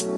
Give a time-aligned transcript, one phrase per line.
[0.00, 0.08] Make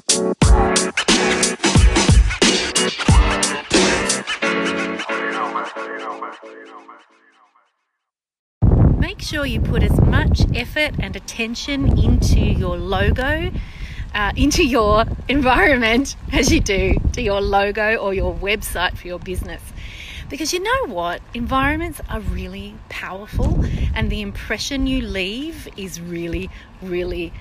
[9.19, 13.51] sure you put as much effort and attention into your logo,
[14.13, 19.19] uh, into your environment as you do to your logo or your website for your
[19.19, 19.61] business.
[20.29, 21.21] Because you know what?
[21.33, 23.63] Environments are really powerful,
[23.93, 26.49] and the impression you leave is really,
[26.81, 27.33] really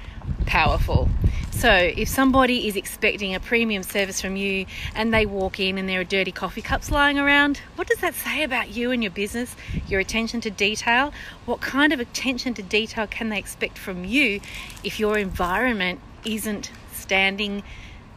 [0.47, 1.09] powerful.
[1.51, 5.89] So, if somebody is expecting a premium service from you and they walk in and
[5.89, 9.13] there are dirty coffee cups lying around, what does that say about you and your
[9.13, 9.55] business,
[9.87, 11.13] your attention to detail?
[11.45, 14.41] What kind of attention to detail can they expect from you
[14.83, 17.63] if your environment isn't standing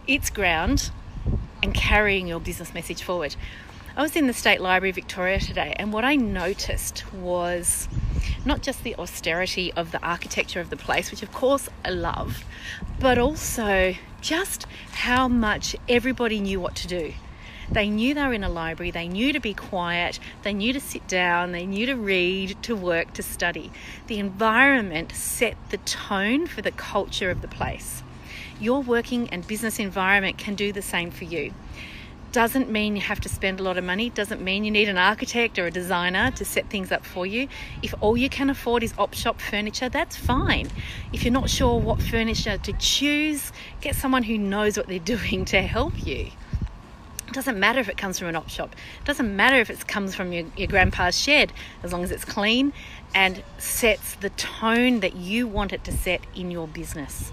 [0.08, 0.92] its ground
[1.62, 3.36] and carrying your business message forward?
[3.98, 7.88] I was in the State Library Victoria today, and what I noticed was
[8.44, 12.44] not just the austerity of the architecture of the place, which of course I love,
[13.00, 17.14] but also just how much everybody knew what to do.
[17.72, 20.82] They knew they were in a library, they knew to be quiet, they knew to
[20.82, 23.72] sit down, they knew to read, to work, to study.
[24.08, 28.04] The environment set the tone for the culture of the place.
[28.60, 31.54] Your working and business environment can do the same for you
[32.32, 34.98] doesn't mean you have to spend a lot of money, doesn't mean you need an
[34.98, 37.48] architect or a designer to set things up for you.
[37.82, 40.70] If all you can afford is op shop furniture, that's fine.
[41.14, 43.52] If you're not sure what furniture to choose,
[43.82, 46.32] get someone who knows what they're doing to help you.
[47.28, 48.76] It doesn't matter if it comes from an op shop.
[49.00, 51.52] It doesn't matter if it comes from your, your grandpa's shed,
[51.84, 52.72] as long as it's clean
[53.14, 57.32] and sets the tone that you want it to set in your business.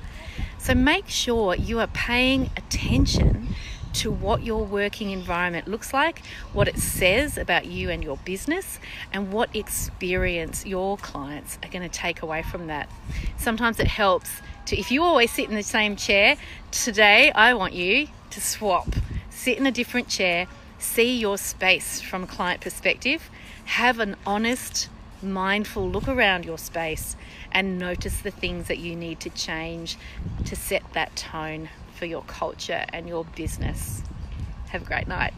[0.58, 3.52] So make sure you are paying attention
[3.94, 8.78] to what your working environment looks like, what it says about you and your business,
[9.12, 12.88] and what experience your clients are going to take away from that.
[13.36, 16.36] Sometimes it helps to, if you always sit in the same chair,
[16.70, 18.88] today I want you to swap,
[19.30, 20.46] sit in a different chair,
[20.78, 23.30] see your space from a client perspective,
[23.64, 24.88] have an honest,
[25.22, 27.16] mindful look around your space
[27.52, 29.96] and notice the things that you need to change
[30.44, 34.02] to set that tone for your culture and your business.
[34.68, 35.34] Have a great night.